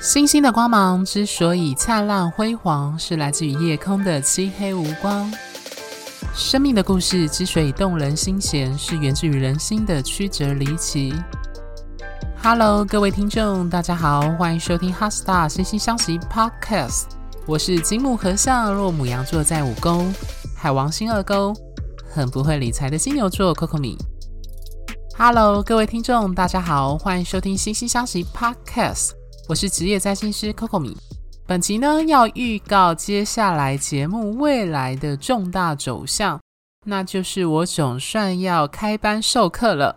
[0.00, 5.28] 星星的光芒之所以灿烂辉煌，是来自于夜空的漆黑无光。
[6.32, 11.12] 生命的故事之所以动人心弦，是源自于人心的曲折离奇。
[12.40, 17.06] Hello，各位听众，大家好，欢迎收听《HeartStar 心星相惜》Podcast。
[17.44, 20.14] 我是金木合相，若母羊座在五宫，
[20.56, 21.52] 海王星二宫，
[22.08, 23.98] 很不会理财的金牛座 Coco 米。
[25.18, 29.17] Hello，各位听众，大家好，欢迎收听《星星相惜》Podcast。
[29.48, 30.94] 我是职业占星师 Coco 米，
[31.46, 36.38] 本集呢要预告接下来节目未来的重大走向，
[36.84, 39.96] 那就是我总算要开班授课了。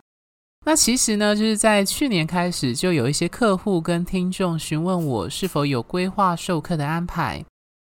[0.65, 7.43] 那其实呢，就是在去年开始就有一些客户跟听众询问我是否有规划授课的安排，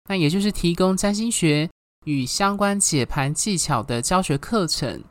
[0.08, 1.68] 那也就是提供占星学
[2.04, 5.02] 与相关解盘技巧的教学课程。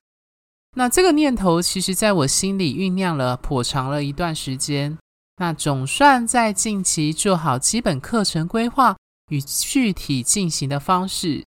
[0.78, 4.98] 那这个念头其实在我心里酝酿了颇长了一段时间。
[5.38, 8.98] 那总算在近期做好基本课程规划
[9.30, 11.46] 与具体进行的方式，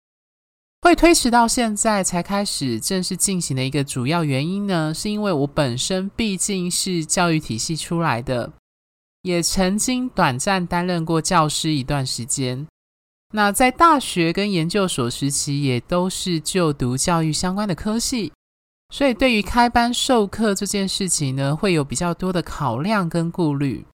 [0.82, 8.52] 会推迟到现在才开始正式进行的一个主要原因呢，是因为我本身毕竟是教育体系出来的，
[9.22, 12.66] 也曾经短暂担任过教师一段时间。
[13.32, 18.32] 那在大学跟研究所时期，也都是就读教育相关的科系。
[18.90, 23.86] 所以，对于开班授课这件事情呢，会有比较多的考量跟顾虑。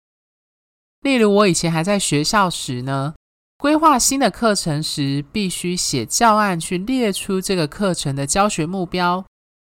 [1.02, 3.14] 例如，我以前还在学校时呢，
[3.58, 9.24] 规划新的课程时，必须写教案去列出这个课程的教学目标、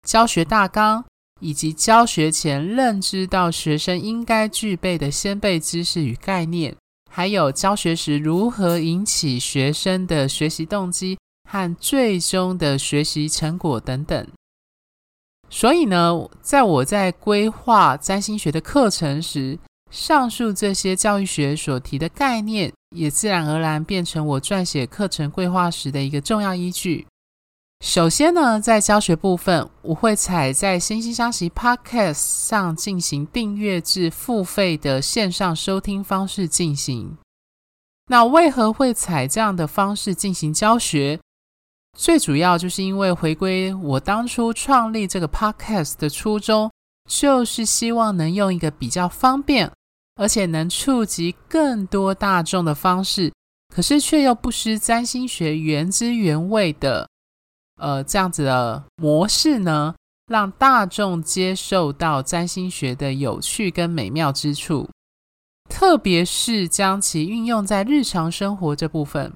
[0.07, 1.05] 教学大纲，
[1.41, 6.75] 以及教学前认知到学生应该具备的先备知识与概念，
[7.11, 11.19] 还有教学时如何引起学生的学习动机
[11.51, 14.27] 和最终的学习成果等等。
[15.49, 19.59] 所以呢，在我在规划占星学的课程时，
[19.91, 27.07] 上述这些教育学所提的概念，也自然而然变成我撰写课程规划时的一个重要依据。
[27.85, 37.17] 首先呢，在教学部分，我会采在心星相惜 Podcast 上进行订阅制付费的线上收听方式进行。
[38.09, 41.21] 那为何会采这样的方式进行教学？
[41.97, 46.71] 最主要就是因为回归我当初创立这个 podcast 的初衷，
[47.09, 49.73] 就是希望能用一个比较方便，
[50.17, 53.33] 而且能触及更多大众的方式，
[53.75, 57.09] 可是却又不失占星学原汁原味的，
[57.81, 59.95] 呃，这样子的模式呢，
[60.27, 64.87] 让大众接受到占星学的有趣跟美妙之处，
[65.71, 69.33] 特别是将其运用在日常生活这部分，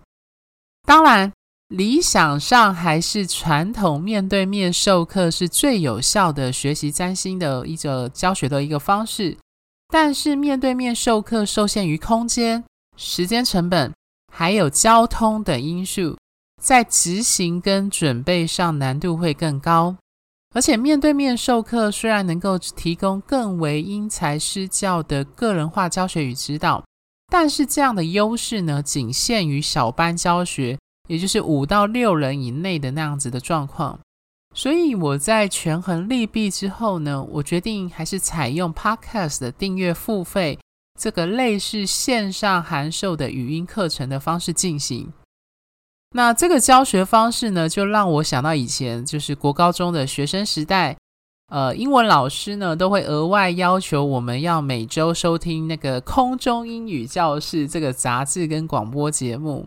[0.87, 1.32] 当然。
[1.70, 9.38] 理想上还是传统面对面授课是最有效的学习占星的一个教学的一个方式，
[9.86, 12.64] 但是面对面授课受限于空间、
[12.97, 13.94] 时间成本，
[14.32, 16.19] 还有交通等因素，
[16.60, 19.94] 在执行跟准备上难度会更高。
[20.52, 26.82] 而且面对面授课虽然能够提供更为因材施教的个人化教学与指导，
[27.31, 30.76] 但是这样的优势呢，仅限于小班教学。
[31.10, 33.98] 也就是五到六人以内的那样子的状况，
[34.54, 40.56] 所以我在权衡利弊之后呢，我决定还是采用 Podcast 的订阅付费
[40.97, 45.12] 这个类似线上函授的语音课程的方式进行。
[46.12, 50.97] 那这个教学方式呢，就让我想到以前就是国高中的学生时代，
[51.49, 59.66] 呃，英文老师呢都会额外要求我们要每周收听那个空中英语教室这个杂志跟广播节目。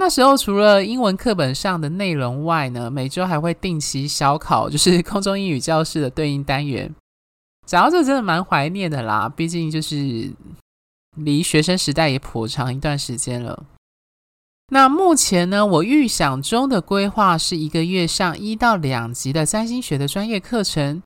[0.00, 6.94] 那时候除了英文课本上的内容外呢，每周还会定期小考，就是空中英语教室的对应单元。
[7.66, 10.32] 讲到这真的蛮怀念的啦，毕竟就是
[11.16, 13.64] 离学生时代也颇长一段时间了。
[14.70, 21.02] 那目前呢，我预想中的规划是一个月上一到两集的占星学的专业课程，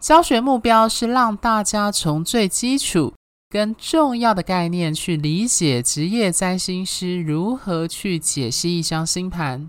[0.00, 3.14] 教学目标是让大家从最基础。
[3.52, 9.68] 跟重要的概念去理解职业占星师如何去解析一张星盘。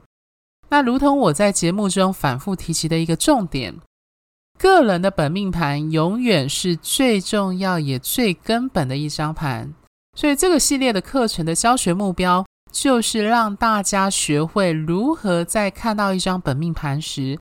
[0.69, 3.75] 那如同我在节目中反复提及的一个重点，
[4.57, 9.73] 个人的本命盘永远是最重要也最根本的一张盘。
[10.17, 17.37] 所以这个系列的课程的教学目标，就是让大家学会如何在看到一张本命盘时，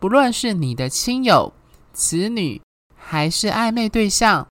[0.00, 1.52] 不论是你的亲友、
[1.92, 2.60] 子女，
[2.96, 4.48] 还是暧昧对象。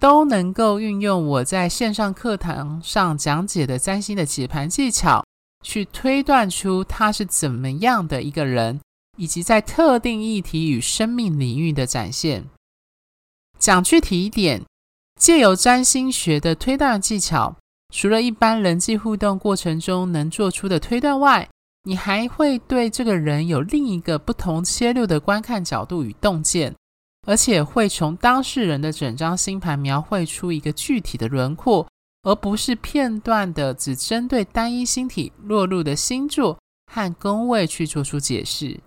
[0.00, 5.24] 都能够运用我在线上课堂上讲解的占星的解盘技巧，
[5.64, 8.80] 去推断出他是怎么样的一个人，
[9.16, 12.44] 以及在特定议题与生命领域的展现。
[13.58, 14.62] 讲具体一点，
[15.18, 17.56] 借由占星学的推断技巧，
[17.94, 21.48] 除了一般人际互动过程中能做出的推断外，
[21.84, 26.74] 你还会对这个人有另一个不同切入的观看角度与洞见，
[27.26, 31.88] 而且会从当事人的整张星盘描绘出一个具体的轮廓，
[32.22, 36.58] 而不是片段的只针对单一星体落入的星座
[36.92, 38.80] 和宫位去做出解释。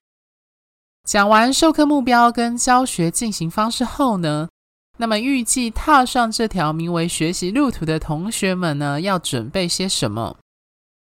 [1.03, 4.49] 讲完授课目标跟教学进行方式后呢，
[4.97, 10.37] 那么预计踏上这条名为学习路途的同学们呢，要准备些什么？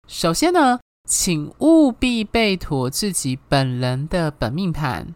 [0.06, 0.78] 首先呢，
[1.08, 5.14] 请务必备妥自己本人的本命盘。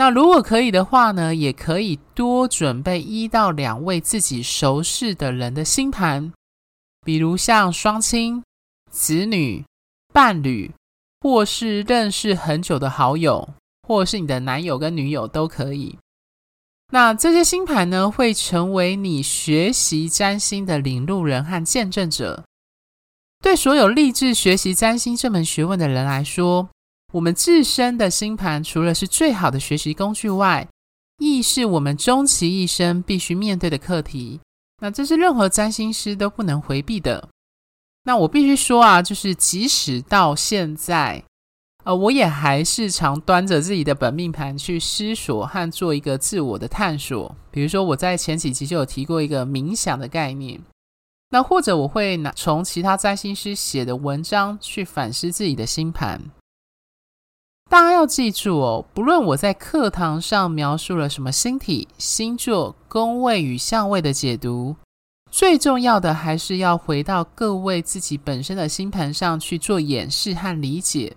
[0.00, 6.32] 那如果可以的话呢，也可以多准备一到两位自己熟识的人的星盘，
[7.04, 8.42] 比如像双亲、
[8.90, 9.62] 子女、
[10.10, 10.70] 伴侣，
[11.20, 13.50] 或是认识很久的好友，
[13.86, 15.98] 或是你的男友跟女友都可以。
[16.94, 22.44] 那这些星盘呢，会成为你学习占星的领路人和见证者。
[23.42, 26.70] 对所有立志学习占星这门学问的人来说，
[27.12, 30.68] 我们自身的星盘除了是最好的学习工具外，
[31.18, 34.40] 亦是我们终其一生必须面对的课题。
[34.80, 37.28] 那这是任何占星师都不能回避的。
[38.04, 41.22] 那我必须说啊，就是即使到现在。
[41.82, 47.34] 呃，我也还是常端着自己的本命盘去思索和做一个自我的探索。
[47.50, 50.60] 比如说，我在前几集就有提过一个冥想的概念。
[51.30, 56.20] 那或者我会拿从其他占星师写的文章去反思自己的星盘。
[57.70, 64.74] 大家要记住哦，不论我在课堂上描述了什么星体、星座、宫位与相位的解读，
[65.30, 71.14] 最重要的还是要回到各位自己本身的星盘上去做演示和理解。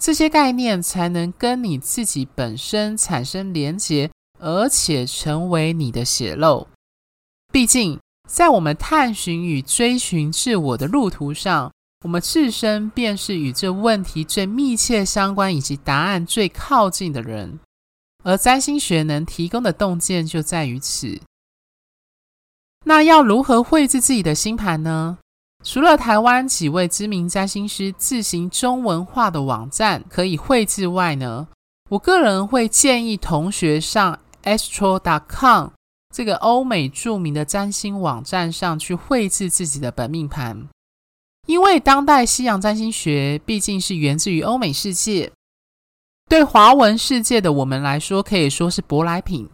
[0.00, 6.66] 这些概念才能跟你自己本身产生连结，而且成为你的血肉。
[7.52, 7.96] 毕竟，
[8.28, 11.70] 在我们探寻与追寻自我的路途上，
[12.02, 17.60] 我们自身便是与这问题最密切相关以及答案最靠近的人。
[18.22, 21.20] 而占星学能提供的洞见就在于此。
[22.84, 25.18] 那要如何绘制自己的星盘呢？
[25.62, 31.48] 除了台湾几位知名占星师自行中文化的网站可以绘制外呢，
[31.90, 35.68] 我个人会建议同学上 Astro.com
[36.14, 40.66] 这个欧美著名的占星网站上去绘制自己的本命盘，
[41.50, 45.32] 因为当代西洋占星学毕竟是源自于欧美世界，
[46.28, 49.50] 对华文世界的我们来说可以说是舶来品。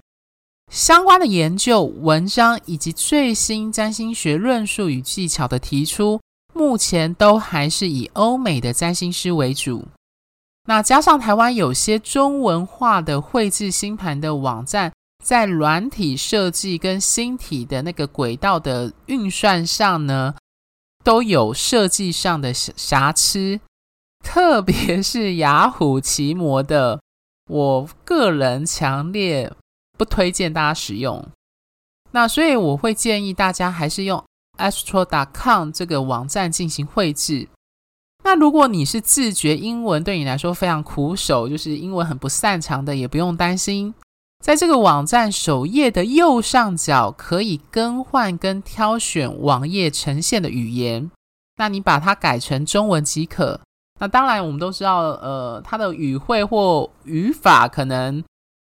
[0.71, 6.21] 相关的研究文章以及最新占星学论述与技巧的提出，
[6.53, 9.87] 目前都还是以欧美的占星师为主。
[10.69, 14.93] 那加上台湾有些中文化的绘制星盘的网站，
[15.25, 20.35] 在软体设计跟星体的那个轨道的运算上呢，
[21.07, 23.61] 都有设计上的瑕疵，
[24.25, 27.01] 特别是雅虎奇摩的，
[27.49, 29.53] 我个人强烈。
[29.97, 31.27] 不推荐大家使用，
[32.11, 34.23] 那所以我会建议大家还是用
[34.59, 35.07] Astro.
[35.07, 37.49] dot com 这个网站进行绘制。
[38.23, 43.95] 那如果你是自觉英文对你来说非常苦手，就是英文很不擅长的，也不用担心，
[44.45, 51.11] 在这个网站首页的右上角可以更换跟挑选网页呈现的语言，
[51.57, 53.61] 那你把它改成中文即可。
[53.99, 58.23] 那当然我们都知道，呃，它的语汇或语法可能。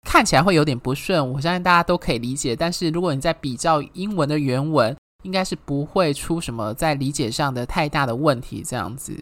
[0.08, 2.54] 看起来会有点不顺，我相信大家都可以理解。
[2.54, 8.62] 但是如果你在比较英文的原文，应该是不会出什么在理解上的太大的问题。
[8.64, 9.20] 这样子，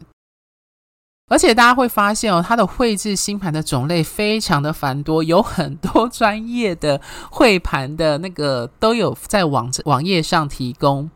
[1.28, 7.00] 而且大家会发现哦，它的绘制星盘的种类非常的繁多，有很多专业的
[7.31, 11.11] 绘盘的那个都有在网网页上提供，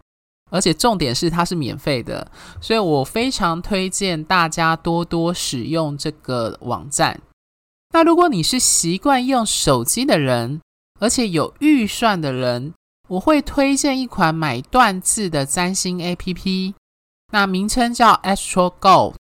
[0.50, 7.20] 而且重点是它是免费的，所以我非常推荐大家多多使用这个网站。
[7.92, 10.60] 那如果你是习惯用手机的人，
[10.98, 12.72] 而且有预算的人，
[13.08, 16.72] 我会推荐一款买断字的占星 APP，
[17.30, 19.14] 那名称叫 AstroGo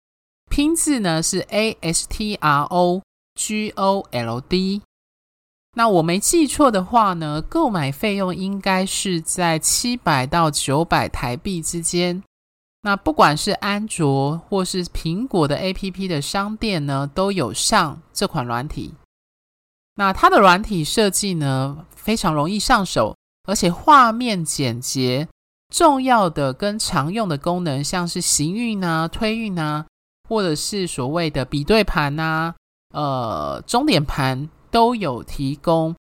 [0.56, 3.02] 拼字呢是 A S T R O
[3.36, 4.82] G O L D。
[5.74, 12.24] 那我没记错的话呢，购买费用应该是在七百到九百台币之间。
[12.84, 18.94] 那不管是安卓或是苹果的 APP 的商店呢，都有上这款软体。
[19.96, 25.28] 那它的软体设计呢，非常容易上手，而且画面简洁。
[25.74, 29.86] 重要的跟常用的功能，像是行运啊、推运啊，
[30.28, 32.54] 或者是所谓的比对盘啊、
[32.94, 35.96] 呃、终点盘都有提供。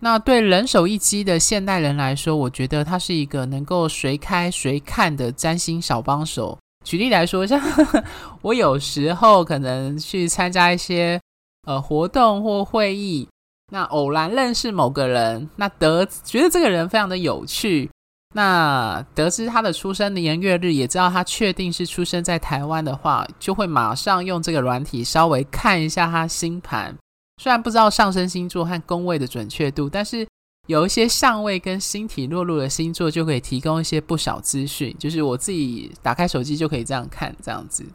[0.00, 6.58] 那对人手一机的现代人来说，我觉得它是一个能够随开随看的占星小帮手。
[6.84, 7.58] 举例来说，像
[8.42, 11.18] 我有时候可能去参加一些
[11.66, 13.26] 呃活动或会议，
[13.72, 17.90] 那偶然认识某个人，那得觉得这个人非常的有趣，
[18.36, 26.92] 那得知他的出生年月日，也知道他确定是出生在台湾的话，就会马上用这个软体稍微看一下他星盘。
[27.40, 30.26] 虽然不知道上升星座和宫位的准确度，但是
[30.66, 34.92] 有一些相位跟星体落入的星座就可以提供一些不少资讯。
[34.98, 37.86] 就是我自己打开手机就可以这样看，这样子。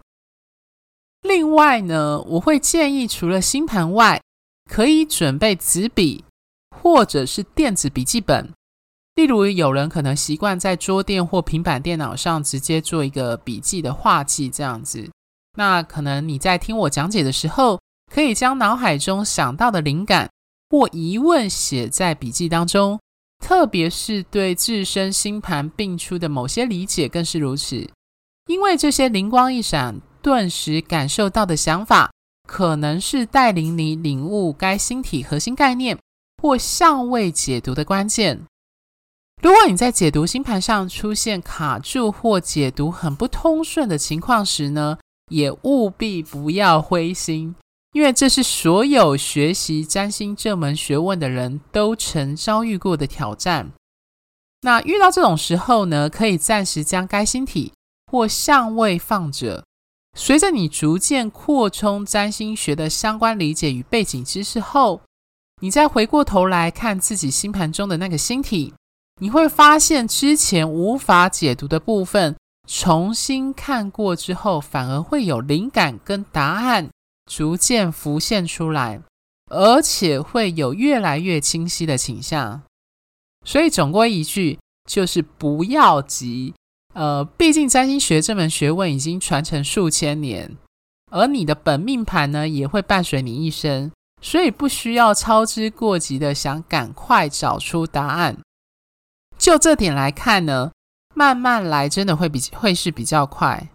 [1.24, 4.22] 另外呢，我会建议除了星盘外，
[4.70, 6.24] 可以准备纸笔
[6.82, 8.54] 或者是电子笔记本。
[9.20, 15.10] 例如，有人可能习惯在桌垫或平板电脑上直接做一个笔记的画记，这样子。
[15.58, 20.30] 那可能你在听我讲解的时候，可以将脑海中想到的灵感
[20.70, 22.98] 或疑问写在笔记当中，
[23.46, 27.90] 特别是对自身星盘病出的某些理解更是如此。
[28.48, 32.10] 因为这些灵光一闪、顿时感受到的想法，
[32.48, 35.98] 可能是带领你领悟该星体核心概念
[36.42, 38.46] 或相位解读的关键。
[39.42, 44.98] 如果你在解读星盘上出现卡住或解读很不通顺的情况时呢，
[45.32, 47.56] 也务必不要灰心。
[47.94, 53.72] 因为这是所有学习占星这门学问的人都曾遭遇过的挑战。
[54.62, 57.72] 那遇到这种时候呢，可以暂时将该星体
[58.12, 59.64] 或相位放着，
[60.16, 65.02] 随着你逐渐扩充占星学的相关理解与背景知识后，
[65.62, 68.74] 你再回过头来看自己星盘中的那个星体，
[69.20, 72.36] 你会发现之前无法解读的部分，
[72.68, 76.90] 重新看过之后，反而会有灵感跟答案。
[77.30, 79.00] 逐渐浮现出来，
[79.52, 82.64] 而且会有越来越清晰的倾向。
[83.46, 84.58] 所以总归一句，
[84.90, 86.56] 就是不要急。
[86.96, 90.58] 呃，毕竟占星学这门学问已经传承数千年，
[91.12, 93.92] 而你的本命盘呢，也会伴随你一生，
[94.24, 98.36] 所以不需要操之过急的想赶快找出答案。
[99.40, 100.72] 就这点来看呢，
[101.16, 103.70] 慢慢来真的会比会是比较快。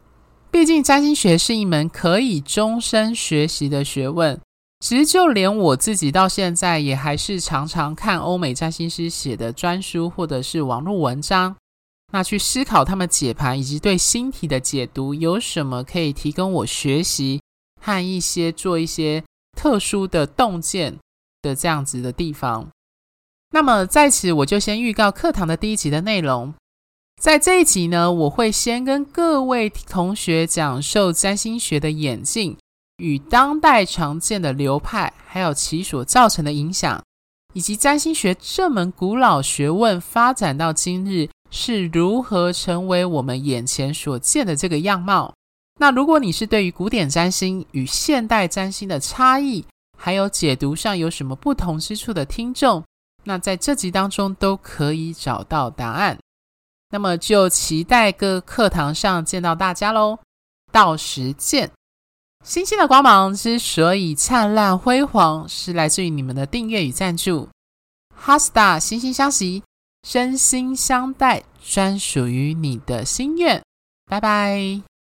[0.51, 4.41] 毕竟占星学是一门可以终身学习的学问，
[4.81, 11.57] 其实就连我自己到现在也还是常常看欧美占星师写的专书或者是网络文章，
[12.13, 17.41] 那去思考他们解盘以及对星体的解读有什么可以提供我学习
[17.81, 19.25] 和一些做一些
[19.57, 20.97] 特殊的洞见
[21.43, 22.69] 的这样子的地方。
[23.55, 26.53] 那么在此我就先预告课堂的第一集的内容。
[27.23, 32.57] 在这一集呢，我会先跟各位同学讲授占星学的演进
[32.97, 37.01] 与当代常见的流派，还有其所造成的影响，
[37.53, 45.33] 以及占星学这门古老学问发展到今日是如何成为我们眼前所见的这个样貌。
[45.79, 49.65] 那如果你是对于古典占星与现代占星的差异，
[49.97, 52.83] 还有解读上有什么不同之处的听众，
[53.25, 56.19] 那在这集当中都可以找到答案。
[56.91, 60.19] 那么就期待各课堂上见到大家喽，
[60.71, 61.71] 到时见。
[62.45, 67.49] 星星的光芒之所以灿烂辉煌，是来自于你们的订阅与赞助。
[68.15, 69.63] 哈斯塔心心相惜，
[70.07, 73.63] 真心相待，专属于你的心愿。
[74.07, 74.94] 拜拜。